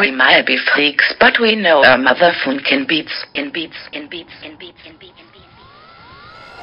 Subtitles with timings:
[0.00, 4.32] We might be freaks, but we know our mother funkin' beats, in beats, in beats,
[4.42, 5.44] in beats, in beats, in beats.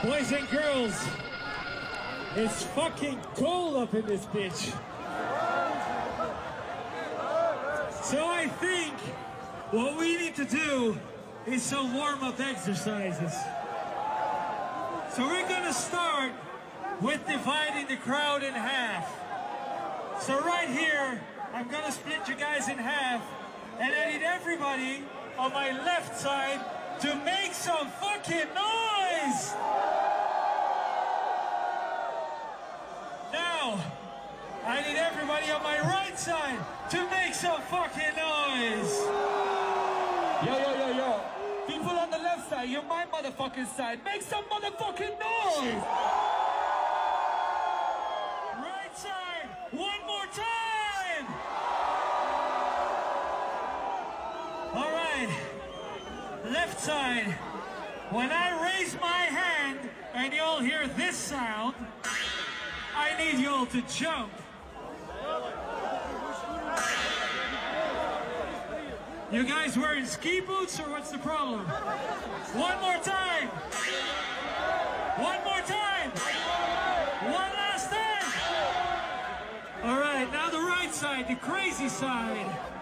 [0.03, 1.07] Boys and girls,
[2.35, 4.73] it's fucking cold up in this bitch.
[8.01, 8.95] So I think
[9.69, 10.97] what we need to do
[11.45, 13.33] is some warm up exercises.
[15.15, 16.31] So we're gonna start
[17.01, 19.07] with dividing the crowd in half.
[20.21, 21.21] So right here,
[21.53, 23.21] I'm gonna split you guys in half,
[23.79, 25.03] and I need everybody
[25.37, 26.59] on my left side
[27.01, 29.53] to make some fucking noise!
[33.31, 33.79] Now,
[34.65, 36.59] I need everybody on my right side
[36.91, 38.93] to make some fucking noise!
[40.45, 41.21] Yo, yo, yo, yo.
[41.67, 43.99] People on the left side, you're my motherfucking side.
[44.03, 46.16] Make some motherfucking noise!
[56.87, 57.33] Side.
[58.11, 59.79] When I raise my hand
[60.13, 61.75] and y'all hear this sound,
[62.95, 64.31] I need y'all to jump.
[69.33, 71.65] You guys wearing ski boots or what's the problem?
[72.55, 73.49] One more time.
[75.27, 76.09] One more time.
[77.39, 78.27] One last time.
[79.83, 82.76] All right, now the right side, the crazy side.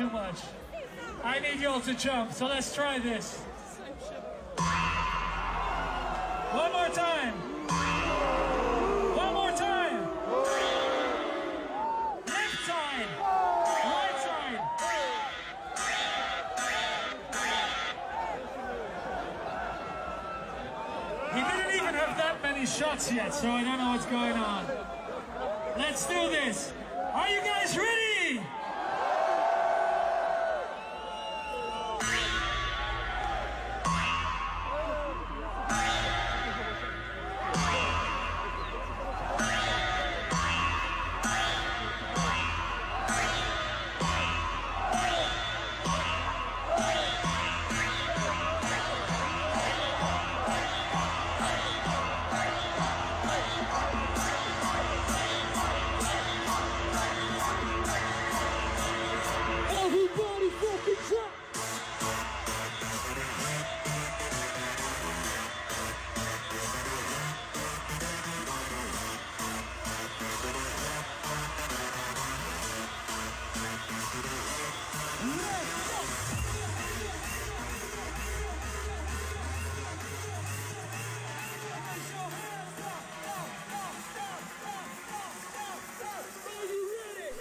[0.00, 0.36] Too much.
[1.22, 3.36] I need y'all to jump, so let's try this.
[6.52, 7.34] One more time.
[9.14, 10.08] One more time.
[12.26, 13.10] Left side.
[13.84, 14.60] Right side.
[21.34, 24.64] He didn't even have that many shots yet, so I don't know what's going on.
[25.76, 26.72] Let's do this.
[27.12, 27.99] Are you guys ready?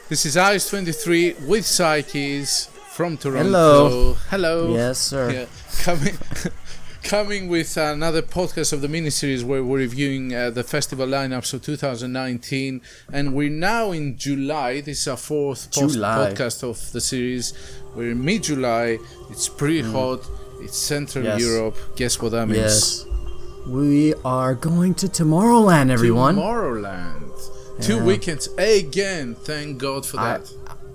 [0.09, 3.43] This is Ice 23 with Psyches from Toronto.
[3.43, 4.13] Hello.
[4.29, 4.73] Hello.
[4.73, 5.31] Yes, sir.
[5.31, 5.45] Yeah.
[5.83, 6.17] Coming,
[7.03, 11.61] coming with another podcast of the miniseries where we're reviewing uh, the festival lineups of
[11.61, 12.81] 2019.
[13.13, 14.81] And we're now in July.
[14.81, 16.31] This is our fourth July.
[16.33, 17.53] podcast of the series.
[17.95, 18.97] We're in mid July.
[19.29, 20.21] It's pretty hot.
[20.61, 21.27] It's Central Mm.
[21.27, 21.41] Yes.
[21.41, 21.77] Europe.
[21.95, 22.59] Guess what that means?
[22.59, 23.05] Yes.
[23.67, 26.35] We are going to Tomorrowland, everyone.
[26.37, 27.28] Tomorrowland.
[27.81, 28.03] Two Yeah.
[28.03, 29.35] weekends again.
[29.35, 30.41] Thank God for that.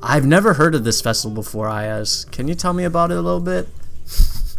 [0.02, 2.26] I've never heard of this festival before, Ayaz.
[2.30, 3.68] Can you tell me about it a little bit?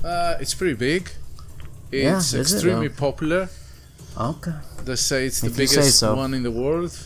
[0.03, 1.11] Uh, it's pretty big.
[1.91, 2.95] Yeah, It's it, extremely though?
[2.95, 3.49] popular.
[4.19, 4.53] Okay.
[4.85, 6.15] They say it's the If you biggest so.
[6.15, 6.97] one in the world.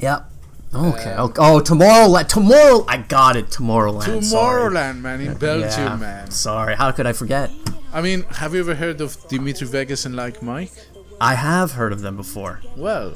[0.00, 0.30] Yep.
[0.74, 1.12] Okay.
[1.12, 1.36] Um, okay.
[1.42, 2.28] Oh, Tomorrowland.
[2.28, 2.84] Tomorrow.
[2.88, 3.48] I got it.
[3.50, 4.22] Tomorrowland.
[4.24, 4.70] sorry.
[4.70, 5.96] Tomorrowland, man, in Belgium, Yeah.
[5.96, 6.30] man.
[6.30, 6.74] Sorry.
[6.76, 7.50] How could I forget?
[7.92, 10.72] I mean, have you ever heard of Dimitri Vegas and Like Mike?
[11.20, 12.60] I have heard of them before.
[12.76, 13.12] Well,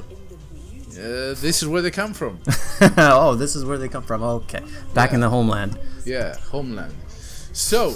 [0.97, 2.39] uh, this is where they come from.
[2.97, 4.23] oh, this is where they come from.
[4.23, 4.63] Okay.
[4.93, 5.77] Back in the homeland.
[6.05, 6.93] yeah, homeland.
[7.53, 7.95] So,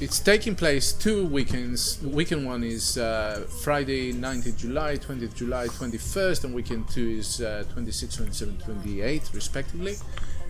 [0.00, 2.02] it's taking place two weekends.
[2.02, 7.64] Weekend one is uh, Friday, 19th July, 20th July, 21st, and weekend two is uh,
[7.72, 9.94] 26, 27, 28, respectively.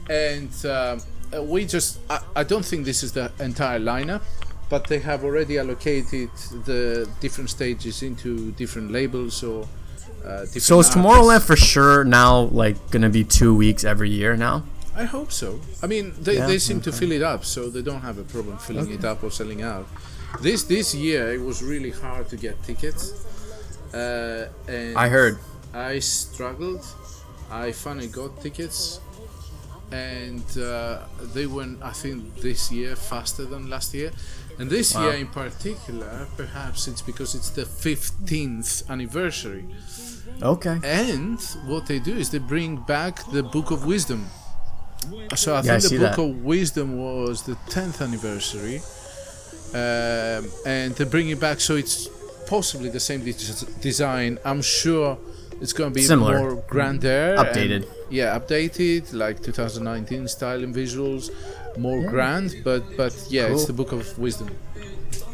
[0.08, 1.00] And um,
[1.34, 4.22] uh, we just, I, I don't think this is the entire lineup,
[4.68, 6.30] but they have already allocated
[6.64, 9.68] the different stages into different labels or
[10.26, 10.90] uh, So is.
[10.90, 14.64] Tomorrowland for sure now like gonna be two weeks every year now?
[14.96, 15.60] I hope so.
[15.82, 18.22] I mean, they, Yeah, they seem to fill it up, so they don't have a
[18.22, 19.86] problem filling it up or selling out.
[20.40, 23.12] This this year it was really hard to get tickets.
[23.92, 25.38] Uh, and I heard.
[25.72, 26.84] I struggled.
[27.50, 29.00] I finally got tickets,
[29.92, 30.98] and uh,
[31.34, 31.82] they went.
[31.82, 34.10] I think this year faster than last year.
[34.58, 35.02] And this Wow.
[35.04, 39.64] year in particular, perhaps it's because it's the 15th anniversary.
[40.42, 40.78] Okay.
[40.82, 44.26] And what they do is they bring back the Book of Wisdom.
[45.34, 46.22] So I Yeah, I think see the Book that.
[46.22, 48.80] of Wisdom was the 10th anniversary.
[49.74, 52.08] Um, and they bring it back so it's
[52.46, 53.20] possibly the same
[53.80, 54.38] design.
[54.44, 55.18] I'm sure
[55.60, 56.38] it's going to be Similar.
[56.38, 57.34] more grander.
[57.34, 57.86] and- Updated.
[58.10, 61.30] yeah, updated, like 2019 style and visuals.
[61.76, 64.50] More grand, but but yeah, it's the Book of Wisdom.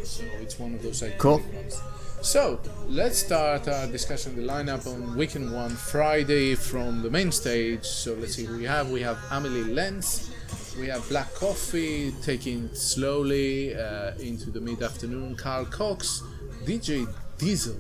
[0.05, 1.39] So it's one of those iconic Cool.
[1.55, 1.81] ones.
[2.23, 7.85] So let's start our discussion the lineup on weekend one, Friday from the main stage.
[7.85, 8.91] So let's see who we have.
[8.91, 10.31] We have Amelie Lens.
[10.79, 15.35] We have Black Coffee taking slowly uh, into the mid afternoon.
[15.37, 16.23] Carl Cox,
[16.65, 17.07] DJ
[17.39, 17.77] Diesel.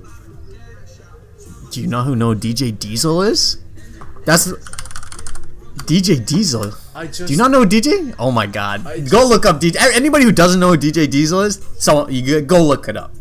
[1.71, 3.59] Do you know who know DJ Diesel is?
[4.25, 4.53] That's
[5.87, 6.73] DJ Diesel.
[6.95, 8.15] I just Do you not know DJ?
[8.19, 8.87] Oh my god.
[8.87, 9.77] I Go look up DJ.
[9.95, 13.13] Anybody who doesn't know who DJ Diesel is, so you go- look it up.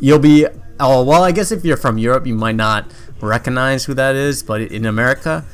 [0.00, 0.46] You'll be
[0.80, 2.90] oh well, I guess if you're from Europe, you might not
[3.20, 5.44] recognize who that is, but in America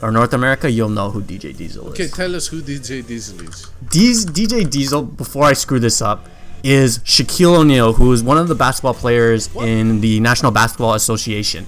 [0.00, 1.92] or North America, you'll know who DJ Diesel is.
[1.92, 3.68] Okay, tell us who DJ Diesel is.
[3.90, 6.28] D's, DJ Diesel, before I screw this up,
[6.62, 11.66] is Shaquille O'Neal, who is one of the basketball players in the National Basketball Association.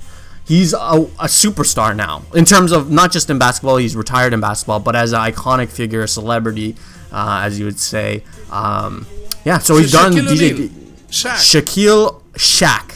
[0.50, 4.40] He's a, a superstar now, in terms of not just in basketball, he's retired in
[4.40, 6.74] basketball, but as an iconic figure, a celebrity,
[7.12, 8.24] uh, as you would say.
[8.50, 9.06] Um,
[9.44, 10.52] yeah, so, he's done Shaquille DJ.
[10.52, 10.68] O'Neal.
[11.08, 11.36] Shaq.
[11.36, 12.88] Shaquille Shaq.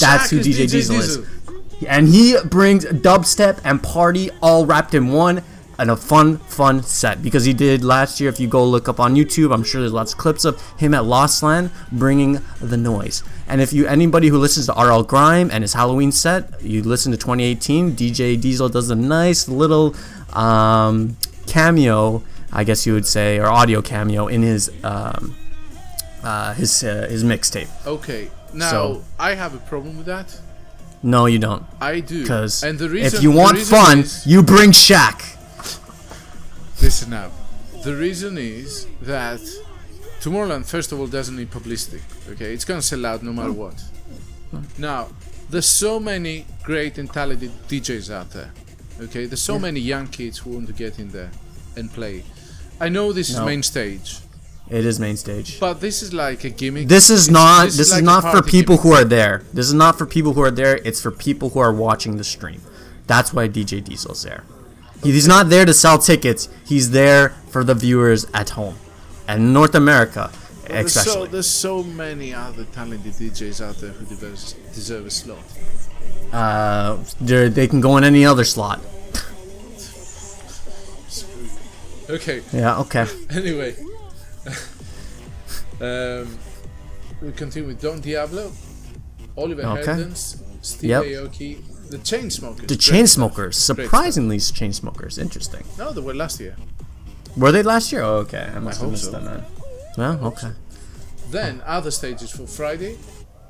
[0.00, 1.18] That's Shaq who is DJ, Diesel is.
[1.86, 5.44] And he brings dubstep and party all wrapped in one
[5.78, 7.22] and a fun, fun set.
[7.22, 9.92] Because he did last year, if you go look up on YouTube, I'm sure there's
[9.92, 13.22] lots of clips of him at Lost Land bringing the noise.
[13.50, 17.10] And if you anybody who listens to RL Grime and his Halloween set, you listen
[17.10, 19.96] to 2018, DJ Diesel does a nice little
[20.32, 21.16] um,
[21.48, 25.34] cameo, I guess you would say, or audio cameo in his um,
[26.22, 27.68] uh, his uh, his mixtape.
[27.84, 30.40] Okay, now So- I have a problem with that.
[31.02, 31.64] No, you don't.
[31.80, 32.22] I do.
[32.22, 35.16] Because and the reason, if you want fun, is- you bring Shaq.
[36.80, 37.32] listen up.
[37.82, 39.40] The reason is that
[40.20, 42.02] Tomorrowland, first of all, doesn't need publicity.
[42.30, 43.82] Okay, it's gonna sell out no matter what.
[44.78, 45.08] Now,
[45.48, 48.52] there's so many great and talented DJs out there.
[49.00, 51.30] Okay, there's so many young kids who want to get in there
[51.76, 52.24] and play.
[52.80, 54.18] I know this is main stage,
[54.68, 55.58] It is main stage.
[55.60, 56.88] but this is like a gimmick.
[56.88, 57.64] This is It's- not.
[57.66, 58.80] This, is like not for people gimmick.
[58.82, 59.42] who are there.
[59.54, 60.76] This is not for people who are there.
[60.84, 62.60] It's for people who are watching the stream.
[63.06, 64.44] That's why DJ Diesel's there.
[65.02, 66.48] He- He's not there to sell tickets.
[66.64, 68.76] He's there for the viewers at home,
[69.30, 70.30] and North America,
[70.66, 75.44] There's so, there's so many other talented DJs out there who deserve, deserve a slot.
[76.32, 78.80] Uh, they're- can go in any other slot.
[82.08, 82.80] Okay, Yeah.
[82.80, 83.06] Okay.
[83.30, 83.72] anyway.
[85.80, 86.38] um,
[87.22, 88.50] we continue with Don Diablo,
[89.36, 89.92] Oliver Okay.
[89.92, 91.02] Heldens, Steve Yep.
[91.04, 91.58] Aoki,
[91.90, 92.66] the Chainsmokers.
[92.66, 95.18] The Chainsmokers, surprisingly Chainsmokers.
[95.18, 95.64] Interesting.
[95.78, 96.56] No, they were last year.
[97.36, 98.02] Were they last year?
[98.02, 98.50] Oh, okay.
[98.54, 99.10] I must have hope missed so.
[99.12, 99.24] that.
[99.24, 99.44] Then.
[99.96, 100.52] Well, okay.
[101.30, 102.98] Then, other stages for Friday,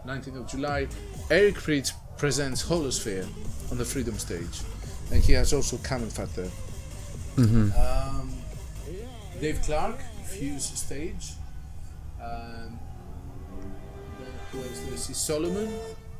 [0.06, 0.86] 19th of July,
[1.30, 3.26] Eric Prydz presents Holosphere
[3.70, 4.60] on the Freedom stage.
[5.10, 6.50] And he has also CamelPhat there.
[7.36, 7.70] Mm-hmm.
[7.80, 8.32] Um,
[9.40, 11.32] Dave Clarke, Fuse stage.
[12.22, 12.78] Um,
[14.18, 14.80] then who else?
[14.90, 15.72] This Solomun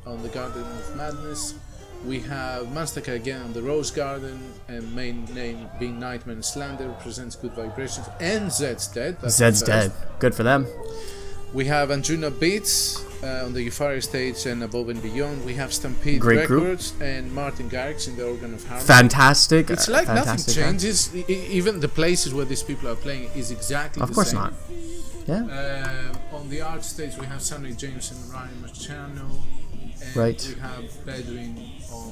[0.05, 1.55] on the Garden of Madness.
[2.05, 6.89] We have Mastaka again on the Rose Garden, and main name being Nightmare and Slander
[7.01, 9.17] presents Good Vibrations, and Zed's Dead.
[9.21, 9.91] that's Zed's dead.
[10.19, 10.65] Good for them.
[11.53, 15.45] We have Anjuna Beats uh, on the Euphoria stage and Above and Beyond.
[15.45, 16.63] We have Stampede Great group.
[16.63, 18.87] Records and Martin Garrix in the Organ of Harmony.
[18.87, 19.69] Fantastic.
[19.69, 21.13] It's uh, like fantastic nothing changes.
[21.15, 24.39] E- even the places where these people are playing is exactly Of the course same.
[24.39, 24.53] not.
[25.27, 26.09] Yeah.
[26.13, 29.29] Um, on the art stage, we have Sonny James and Ryan Marciano.
[30.13, 30.55] And Right.
[30.55, 32.11] We have Bedouin on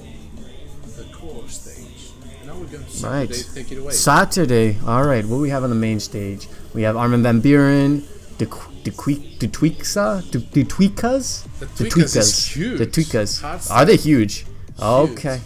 [0.98, 2.12] the core stage.
[2.46, 3.34] Now we're going to Right.
[3.34, 3.62] Saturday.
[3.63, 3.94] Take it away.
[3.94, 4.77] Saturday.
[4.86, 5.25] All right.
[5.25, 6.48] What do we have on the main stage?
[6.74, 8.03] We have Armin van Buuren,
[8.38, 8.46] the
[8.84, 8.91] the
[9.39, 13.70] the Tweaksa, the Tweakas, The the Tweakers the Tweakas.
[13.72, 14.46] Are they huge?
[14.82, 15.41] Okay.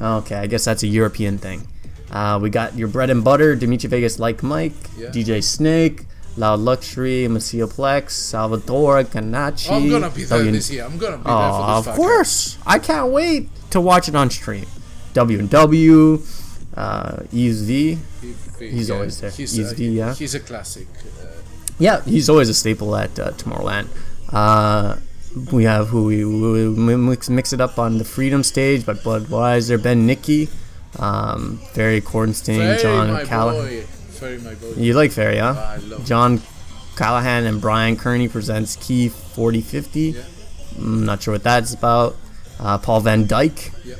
[0.00, 0.36] Okay.
[0.36, 1.68] I guess that's a European thing.
[2.10, 5.08] Uh, we got your bread and butter, Dimitri Vegas, like Mike, Yeah.
[5.10, 6.04] DJ Snake,
[6.36, 9.70] Loud Luxury, Maceo Plex, Salvatore Ganacci.
[9.70, 10.84] I'm gonna be there W- this year.
[10.84, 12.58] I'm gonna be there Oh, for this of course!
[12.66, 14.66] I can't wait to watch it on stream.
[15.14, 16.22] W and W,
[16.76, 17.68] uh, ESV.
[17.68, 17.98] He-
[18.58, 19.30] he- He's always there.
[19.30, 20.14] He's, he- yeah.
[20.14, 20.86] he's a classic.
[21.20, 21.26] Uh,
[21.78, 23.88] Yeah, he's always a staple at uh, Tomorrowland.
[24.30, 24.96] Uh,
[25.50, 29.82] we have who we, we mix, mix it up on the Freedom stage by Budweiser,
[29.82, 30.48] Ben Nicky,
[30.98, 33.84] um, Ferry Cordenstein, Very John Callahan.
[34.22, 34.74] Very my boy.
[34.76, 35.54] You like Ferry, huh?
[35.58, 36.40] I love John
[36.94, 40.00] Callahan and Brian Kearney presents Key 4050.
[40.00, 40.22] Yeah.
[40.78, 42.14] I'm not sure what that's about.
[42.60, 43.72] Uh, Paul van Dyk.
[43.84, 43.96] Yeah.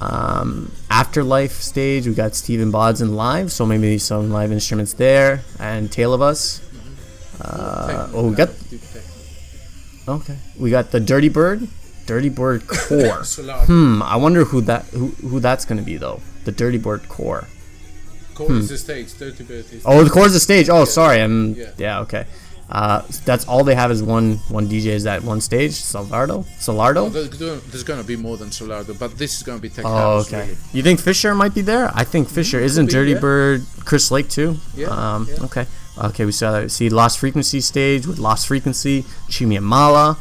[0.00, 5.90] Um, Afterlife stage, we got Stephan Bodzin live, so maybe some live instruments there, and
[5.90, 6.62] Tale of Us.
[7.40, 8.50] Uh, oh, we got
[10.06, 11.66] okay, we got the Dirty Bird,
[12.06, 13.24] Dirty Bird Core.
[13.24, 16.20] Hmm, I wonder who that who who that's gonna be though.
[16.44, 17.48] The Dirty Bird Core.
[18.46, 19.08] Core is the stage.
[19.18, 19.82] Dirty Bird is.
[19.84, 20.68] Oh, the core's the stage.
[20.68, 21.20] Oh, sorry.
[21.20, 21.70] I'm Yeah.
[21.78, 22.00] yeah.
[22.00, 22.24] okay.
[22.72, 25.72] Uh, that's all they have is one one DJ is that one stage.
[25.72, 26.44] Solardo.
[26.66, 27.12] Solardo.
[27.12, 30.18] There's gonna- there's gonna be more than Solardo, but this is gonna be tech Oh,
[30.20, 30.42] okay.
[30.42, 30.56] Really.
[30.72, 31.90] You think Fisher might be there?
[32.02, 33.18] I think Fisher isn't be, Dirty yeah.
[33.18, 33.66] Bird.
[33.84, 34.56] Chris Lake too.
[34.76, 35.26] Yeah, Um.
[35.28, 35.44] yeah.
[35.46, 35.66] Okay.
[35.98, 36.24] Okay.
[36.24, 40.16] We saw see Lost Frequency stage with Lost Frequency, Chimiamala.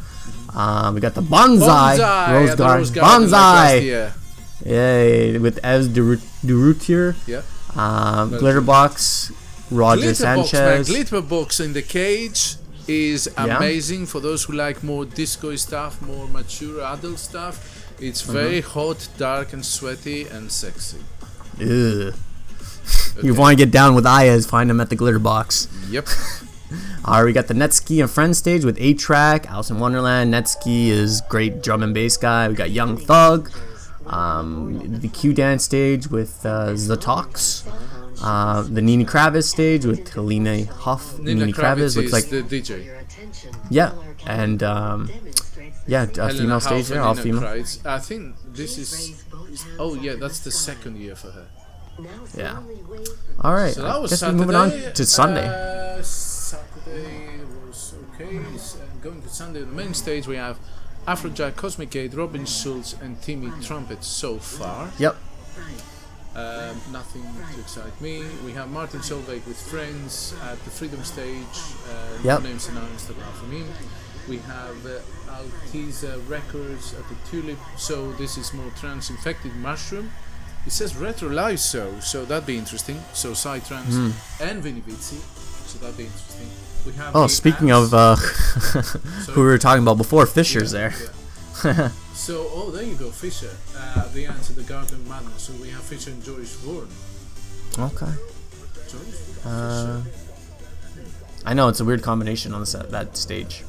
[0.55, 4.11] Um, we got the Bonsai, Bonsai, Rose the Garden, Rose Garden Bonsai.
[4.65, 5.37] Yay!
[5.37, 7.41] With Ez Durutier, Yeah.
[7.79, 9.31] Um, Glitterbox,
[9.71, 10.45] Roger Glitterbox, man.
[10.45, 10.89] Sanchez.
[10.89, 12.55] Glitterbox in the cage
[12.87, 13.57] is Yeah.
[13.57, 17.55] amazing for those who like more disco stuff, more mature adult stuff.
[17.99, 18.33] It's Uh-huh.
[18.39, 21.01] very hot, dark, and sweaty and sexy.
[21.61, 22.13] Ugh.
[23.23, 25.67] You want to get down with Ayaz, find him at the glitter box.
[25.89, 26.07] Yep.
[27.05, 30.33] Alright, we got the Netsky and Friends stage with A-Trak, Alice in Wonderland.
[30.33, 32.47] Netsky is great drum and bass guy.
[32.47, 33.49] We got Young Thug.
[34.09, 37.65] Um, the Q Dance stage with uh, The Talks.
[38.21, 41.17] Uh, the Nini Kraviz stage with Helena Hauff.
[41.19, 42.89] Nina Nini Kraviz, Kravitz looks like the DJ.
[43.69, 43.93] yeah,
[44.27, 45.09] and um,
[45.87, 47.45] yeah, a female stage there, all female.
[47.85, 49.23] I think this is.
[49.77, 51.47] Oh yeah, that's the second year for her.
[52.35, 52.61] Yeah.
[53.41, 55.47] All right, So that I was guess we're moving on to Sunday.
[55.47, 58.39] Uh, Saturday was okay.
[59.01, 60.59] Going to Sunday, the main stage we have
[61.09, 64.91] Afrojack, Cosmic Gate, Robin Schulz, and Timmy Trumpet so far.
[64.99, 65.15] Yep.
[66.35, 67.23] Um, nothing
[67.53, 68.23] to excite me.
[68.45, 71.57] We have Martin Solveig with friends at the Freedom Stage.
[71.89, 72.43] Uh, Yep.
[72.43, 73.67] No names announced apart from him.
[74.27, 74.99] We have uh,
[75.33, 77.57] Alteza Records at the Tulip.
[77.77, 80.11] So this is more trans-infected mushroom.
[80.67, 82.99] It says retro live show, so that'd be interesting.
[83.13, 85.17] So Psytrance and Vini Vici,
[85.69, 86.47] so that'd be interesting.
[86.85, 87.15] We have.
[87.15, 87.93] Oh, speaking Ants.
[87.93, 88.15] of uh,
[89.33, 90.93] who we were talking about before, Fisher's there.
[91.63, 91.89] Yeah.
[92.13, 93.51] so, oh, there you go, Fisher.
[93.77, 95.43] Uh, the answer, the Garden Madness.
[95.43, 96.87] So we have Fisher and Joyce Vaughan.
[97.77, 98.11] Okay.
[98.89, 99.45] Joyce?
[99.45, 100.01] Uh,
[101.45, 103.63] I know it's a weird combination on the set, that stage.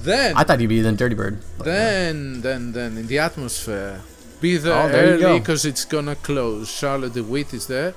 [0.00, 1.40] Then, I thought he'd be the Dirty Bird.
[1.58, 4.00] but, uh, then, then, then, in the atmosphere,
[4.40, 5.38] be there Oh, there you early go.
[5.38, 6.70] because it's gonna close.
[6.70, 7.94] Charlotte de Witte is there,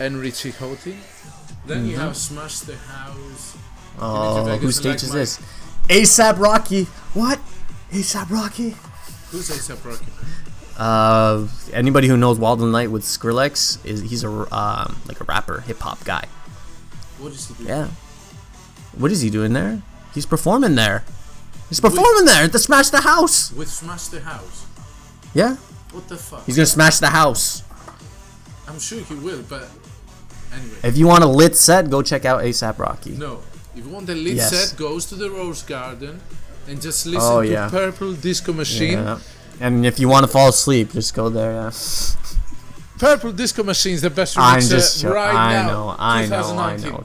[0.00, 0.96] and Richie Hawtin.
[1.66, 3.56] Then you have Smash the House.
[3.96, 4.02] Mm-hmm.
[4.02, 5.40] oh, Vegas whose stage like is this?
[5.88, 6.84] ASAP Rocky.
[7.14, 7.40] What?
[7.90, 8.74] ASAP Rocky.
[9.30, 10.06] Who's A$AP Rocky?
[10.76, 15.24] Uh, anybody who knows Wild and Light with Skrillex is he's a um, like a
[15.24, 16.26] rapper, hip hop guy.
[17.18, 17.68] What is he doing?
[17.68, 17.88] Yeah.
[18.96, 19.82] What is he doing there?
[20.12, 21.04] He's performing there.
[21.68, 23.52] He's performing there to smash the house.
[23.52, 24.66] With Smash the House.
[25.32, 25.56] Yeah.
[25.92, 26.44] What the fuck?
[26.44, 27.62] He's gonna smash the house.
[28.68, 29.68] I'm sure he will, but
[30.54, 30.76] anyway.
[30.82, 33.10] If you want a lit set, go check out ASAP Rocky.
[33.12, 33.40] No.
[33.76, 34.50] If you want a lit Yes.
[34.70, 36.20] set, goes to the Rose Garden
[36.68, 37.68] and just listen Oh, to yeah.
[37.68, 38.92] Purple Disco Machine.
[38.98, 39.18] Yeah.
[39.60, 41.52] And if you want to fall asleep, just go there.
[41.52, 41.70] Yeah.
[42.98, 45.02] Purple Disco Machine is the best I'm just.
[45.02, 45.66] jo- right I now.
[45.68, 45.96] know.
[45.98, 46.36] I know.
[46.36, 46.92] I 2019.
[46.92, 47.04] know.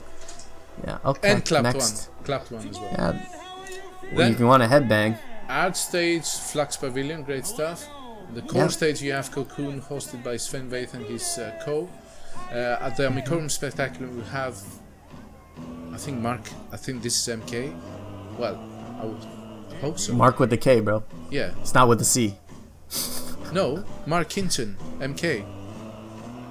[0.85, 0.97] Yeah.
[1.09, 1.31] Okay.
[1.31, 2.09] And clapped next.
[2.09, 2.25] one.
[2.25, 2.89] Clapped one as well.
[2.91, 3.11] Yeah.
[3.11, 5.17] Well, Then- if you want a headbang,
[5.49, 7.87] Art stage, Flux Pavilion, great stuff.
[8.35, 8.67] The core Yeah.
[8.67, 11.89] stage, you have Cocoon, hosted by Sven Väth and his uh, co.
[12.51, 14.57] Uh, at the Amicorum Spectacular, we have,
[15.93, 16.41] I think, Mark,
[16.71, 17.73] I think this is MK.
[18.37, 18.57] Well,
[19.01, 19.23] I would
[19.81, 20.13] hope so.
[20.13, 21.03] Mark with the K, bro.
[21.29, 21.51] yeah.
[21.61, 22.35] It's not with the C.
[23.51, 25.43] No, Mark Kinton, MK.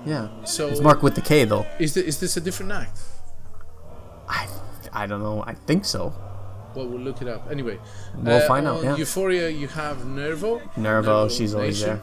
[0.04, 0.26] Yeah.
[0.44, 1.64] So, It's Mark with the K though.
[1.78, 2.98] is, thi- is this a different act?
[4.28, 4.48] I.
[4.92, 5.44] I don't know.
[5.46, 6.12] I think so.
[6.74, 7.46] Well, we'll look it up.
[7.52, 7.78] Anyway,
[8.16, 8.96] We'll find out, yeah.
[8.96, 10.60] Euphoria, you have Nervo.
[10.76, 12.00] Nervo, she's always there.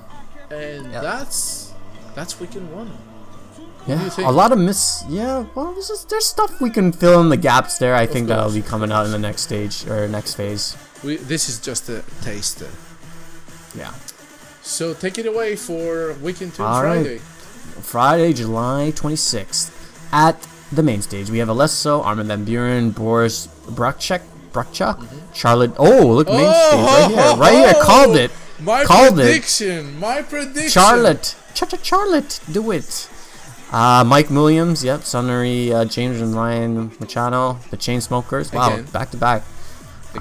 [0.50, 1.02] And Yep.
[1.02, 1.74] that's
[2.14, 2.90] that's weekend one.
[3.88, 5.04] Yeah, a lot of miss.
[5.08, 7.94] Yeah, well, there's, just, there's stuff we can fill in the gaps there.
[7.94, 10.76] I think that'll be coming out in the next stage or next phase.
[11.04, 12.70] We, this is just a taster.
[13.78, 13.94] Yeah.
[14.64, 17.04] So take it away for weekend two All right.
[17.04, 17.18] Friday.
[17.82, 19.72] Friday, July 26th,
[20.12, 25.34] at the main stage, we have Alesso, Armin van Buuren, Boris Brachek, Brachcha, mm-hmm.
[25.34, 25.74] Charlotte.
[25.78, 27.74] Oh, look, main oh, stage right here, right here.
[27.76, 28.32] Oh, oh, called it.
[28.60, 29.24] My Called it.
[29.24, 30.00] prediction.
[30.00, 30.70] My prediction.
[30.70, 33.10] Charlotte, Cha Cha Charlotte, do it.
[33.72, 38.54] Uh, Mike Williams, yep, Sunnery, uh, James and Ryan Machado, the Chainsmokers.
[38.54, 38.86] Wow, Again.
[38.86, 39.44] back to back.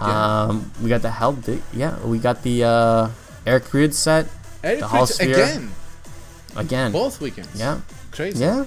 [0.00, 3.08] Um, we got the Help, Di- yeah, we got the uh,
[3.46, 4.26] Eric Reed set
[4.64, 5.34] Eric the Hall Sphere.
[5.34, 5.70] again,
[6.56, 6.90] again.
[6.92, 7.54] both weekends.
[7.58, 8.42] Yeah, crazy.
[8.42, 8.64] yeah,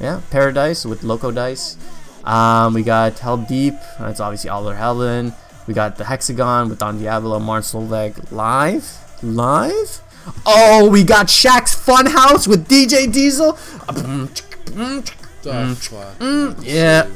[0.00, 0.20] yeah.
[0.30, 1.76] Paradise with Loco Dice.
[2.24, 3.74] Um, we got Heldeep.
[3.98, 5.32] That's obviously Oliver Helen.
[5.66, 8.86] We got the Hexagon with Don Diablo, Martin Solveig live,
[9.22, 10.00] live.
[10.46, 13.58] Oh, we got Shaq's Funhouse with DJ Diesel.
[16.62, 17.06] Yeah.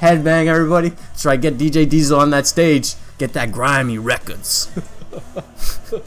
[0.00, 0.90] Headbang, everybody.
[0.90, 1.40] That's right.
[1.40, 2.94] Get DJ Diesel on that stage.
[3.18, 4.70] Get that grimy records.
[5.92, 6.00] All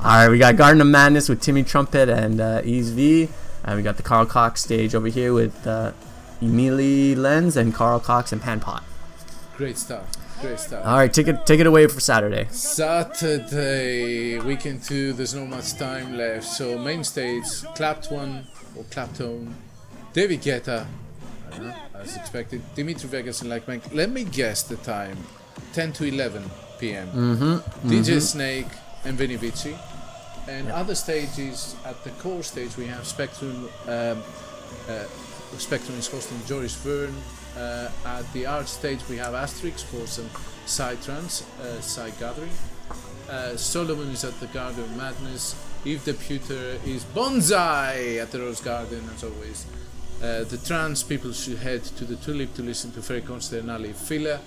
[0.00, 3.28] right, we got Garden of Madness with Timmy Trumpet and uh, Ease V.
[3.64, 5.92] And we got the Carl Cox stage over here with uh,
[6.40, 8.82] Emily Lens and Carl Cox and Panpot.
[9.56, 10.06] Great stuff.
[10.84, 12.46] All right, take it take it away for Saturday.
[12.50, 16.44] Saturday, weekend two, there's not much time left.
[16.44, 17.44] So, main stage,
[17.74, 18.46] Clapton
[18.76, 19.54] or Clapton,
[20.12, 20.86] David Guetta,
[21.56, 23.94] don't as expected, Dimitri Vegas and Like Mike.
[23.94, 25.16] Let me guess the time
[25.72, 26.42] 10 to 11
[26.78, 27.08] p.m.
[27.08, 28.66] Mm-hmm, DJ Snake
[29.04, 29.76] and Vini Vici.
[30.48, 33.68] And other stages, at the core stage, we have Spectrum.
[33.86, 34.22] Um,
[34.88, 35.04] uh,
[35.58, 37.14] Spectrum is hosting Joris Voorn.
[37.56, 40.28] Uh, at the art stage, we have Asterix for some
[40.66, 42.50] side uh, side gathering.
[43.28, 45.54] Uh, Solomun is at the Garden of Madness.
[45.84, 49.66] Eve Deputer is Bonsai at the Rose Garden, as always.
[50.22, 53.22] Uh, the trans people should head to the Tulip to listen to Ferry
[53.68, 54.40] Ali Fila.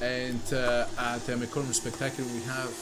[0.00, 2.72] And uh, at the McCormick Spectacular, we have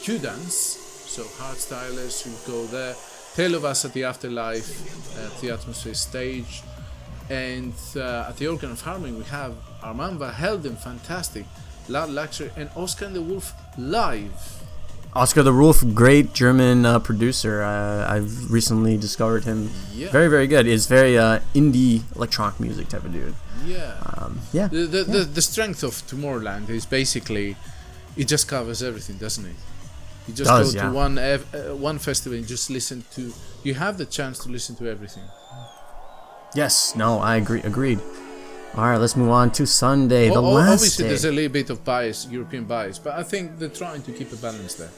[0.00, 2.94] Q Dance, so hardstylers who go there.
[3.34, 6.62] Tale of Us at the Afterlife, at the Atmosphere stage.
[7.28, 11.44] And uh, at the Organ of Harmony, we have Armand Van Helden, fantastic.
[11.88, 14.62] Loud Luxury, and Oscar and the Wolf live.
[15.14, 17.62] Oscar the Wolf, great German uh, producer.
[17.62, 19.70] Uh, I've recently discovered him.
[19.92, 20.10] Yeah.
[20.10, 20.66] Very, very good.
[20.66, 23.34] Is very uh, indie electronic music type of dude.
[23.66, 23.96] Yeah.
[24.16, 24.68] Um, yeah.
[24.68, 27.56] The, the, the, the strength of Tomorrowland is basically
[28.16, 29.56] it just covers everything, doesn't it?
[30.26, 30.88] You just Does, go yeah.
[30.88, 33.32] to one ev- uh, one festival and just listen to.
[33.62, 35.24] You have the chance to listen to everything.
[36.54, 36.94] Yes.
[36.96, 37.60] No, I agree.
[37.62, 38.00] Agreed.
[38.76, 41.08] All right, let's move on to Sunday, the O- o- last obviously, day.
[41.10, 44.32] there's a little bit of bias, European bias, but I think they're trying to keep
[44.32, 44.90] a balance there.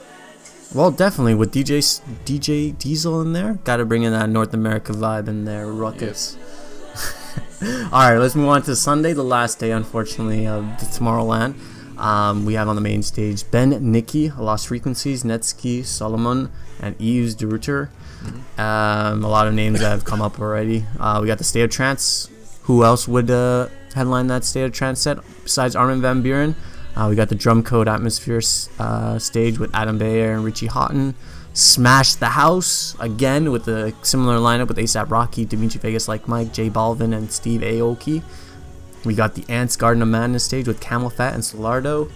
[0.74, 4.92] Well, definitely with DJ DJ Diesel in there, got to bring in that North America
[4.94, 6.38] vibe in there, ruckus.
[7.92, 11.54] All right, let's move on to Sunday, the last day, unfortunately, of the Tomorrowland.
[11.98, 17.34] Um, we have on the main stage Ben, Nikki, Lost Frequencies, Netsky, Solomun, and Eves
[17.34, 17.90] de Ruter.
[18.58, 20.84] Um, a lot of names that have come up already.
[20.98, 22.30] Uh, we got the State of Trance.
[22.62, 26.54] Who else would uh, headline that State of Trance set besides Armin van Buuren?
[26.96, 28.40] Uh, we got the Drum Code Atmosphere
[28.78, 31.14] uh, stage with Adam Beyer and Richie Hawtin.
[31.52, 36.52] Smash the House again with a similar lineup with ASAP Rocky, Dimitri Vegas like Mike,
[36.52, 38.22] J Balvin, and Steve Aoki.
[39.04, 42.10] We got the Ants Garden of Madness stage with CamelPhat and Solardo.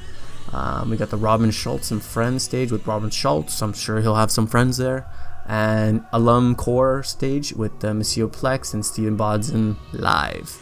[0.53, 3.61] Um, we got the Robin Schulz and Friends stage with Robin Schulz.
[3.62, 5.07] I'm sure he'll have some friends there.
[5.47, 10.59] And Alum Core stage with uh, Monsieur Plex and Stephan Bodzin live.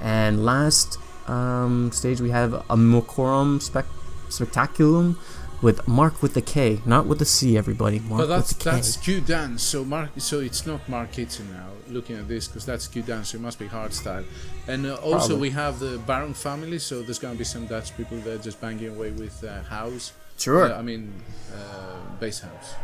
[0.00, 3.86] And last um, stage we have a Mokorum spec-
[4.28, 5.16] Spectaculum
[5.62, 7.98] with Mark with the K, not with the C, everybody.
[8.00, 8.76] Mark But that's with the K.
[8.76, 9.62] that's Q dance.
[9.62, 11.68] So Mark, so it's not Mark Kitson now.
[11.88, 14.24] Looking at this, because that's Q dance, so it must be hardstyle.
[14.68, 15.36] And uh, also Probably.
[15.36, 18.88] we have the Barong Family, so there's gonna be some Dutch people there just banging
[18.96, 20.12] away with uh, house.
[20.38, 20.72] Sure.
[20.72, 21.12] Uh, I mean,
[21.54, 22.74] uh, bass house.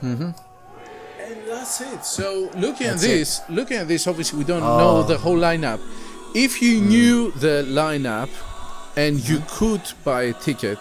[0.00, 0.30] Mm-hmm.
[1.20, 2.04] And that's it.
[2.04, 3.18] So looking That's at it.
[3.18, 4.78] this, looking at this, obviously we don't Oh.
[4.78, 5.80] know the whole lineup.
[6.34, 8.28] If you knew the lineup
[8.96, 10.78] and you could buy a ticket,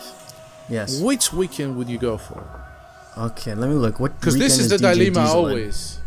[0.70, 1.00] yes.
[1.00, 2.44] which weekend would you go for?
[3.18, 4.00] Okay, let me look.
[4.00, 4.20] What?
[4.20, 5.52] Because this is the DJ dilemma Diesel in?
[5.54, 6.00] always.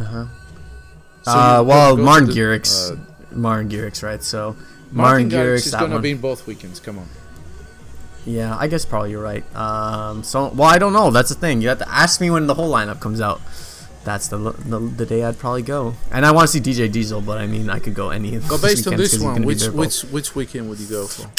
[0.00, 0.26] Uh-huh.
[1.22, 2.92] So uh, well, Martin Garrix.
[2.92, 2.96] uh,
[3.32, 4.22] Martin Garrix, right?
[4.22, 4.56] So
[4.90, 6.02] Martin Martin Garrix is gonna one.
[6.02, 6.80] be in both weekends.
[6.80, 7.08] Come on.
[8.24, 9.44] Yeah, I guess probably you're right.
[9.56, 11.10] Um, so well, I don't know.
[11.10, 11.62] That's the thing.
[11.62, 13.40] You have to ask me when the whole lineup comes out.
[14.04, 15.94] That's the the, the day I'd probably go.
[16.10, 18.34] And I want to see DJ Diesel, but I mean, I could go any.
[18.34, 19.44] of Go based on this one.
[19.44, 21.30] Which which which weekend would you go for?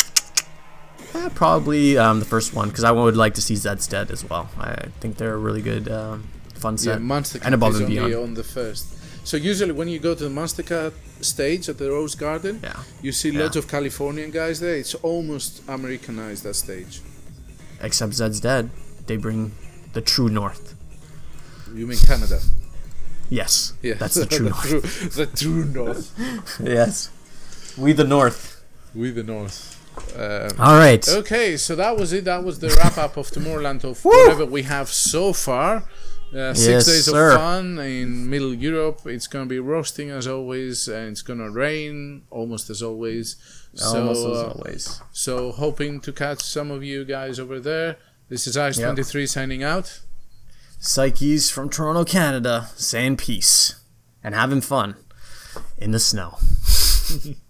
[1.15, 4.23] Eh, probably um, the first one because I would like to see Zeds Dead as
[4.29, 4.49] well.
[4.59, 7.01] I think they're a really good, um, fun Yeah, set.
[7.01, 8.13] Monster and above and beyond.
[8.13, 8.85] on the first.
[9.27, 12.73] So usually when you go to the Monster Cat stage at the Rose Garden, Yeah.
[13.01, 13.43] you see Yeah.
[13.43, 14.75] lots of Californian guys there.
[14.75, 17.01] It's almost Americanized that stage.
[17.81, 18.69] Except Zed's dead.
[19.07, 19.53] They bring
[19.93, 20.75] the true North.
[21.73, 22.39] You mean Canada?
[23.29, 24.67] Yes, Yeah, that's the true North.
[24.67, 26.11] true, the true North.
[26.63, 27.09] yes,
[27.77, 28.61] we the North.
[28.95, 29.78] We the North.
[30.15, 31.07] Um, All right.
[31.07, 32.25] Okay, so that was it.
[32.25, 35.83] That was the wrap up of Tomorrowland of whatever we have so far.
[36.33, 37.31] Uh, six Yes, days sir.
[37.31, 39.01] of fun in Middle Europe.
[39.05, 43.35] It's gonna be roasting as always, and it's gonna rain almost as always.
[43.73, 45.01] So, Almost as uh, always.
[45.12, 47.97] so hoping to catch some of you guys over there.
[48.27, 50.01] This is Ice Twenty Three signing out.
[50.79, 53.79] Psyches from Toronto, Canada, saying peace
[54.23, 54.95] and having fun
[55.77, 56.38] in the snow.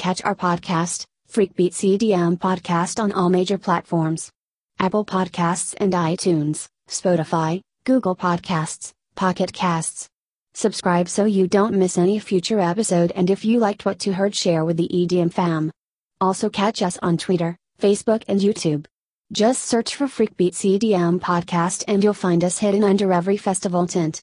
[0.00, 4.30] Catch our podcast, Freakbeat CDM Podcast on all major platforms
[4.78, 10.08] Apple Podcasts and iTunes, Spotify, Google Podcasts, Pocket Casts.
[10.54, 14.34] Subscribe so you don't miss any future episode and if you liked what you heard
[14.34, 15.70] share with the EDM fam.
[16.18, 18.86] Also catch us on Twitter, Facebook and YouTube.
[19.32, 24.18] Just search for Freakbeat CDM Podcast and you'll find us hidden under every festival tent.